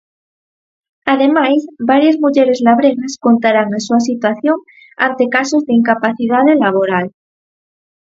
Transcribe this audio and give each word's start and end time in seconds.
Ademais, 1.13 1.61
varias 1.91 2.17
mulleres 2.23 2.59
labregas 2.67 3.13
contarán 3.25 3.69
a 3.77 3.83
súa 3.85 4.01
situación 4.09 4.57
ante 5.07 5.23
casos 5.35 5.61
de 5.67 5.73
incapacidade 5.79 6.53
laboral. 6.65 7.05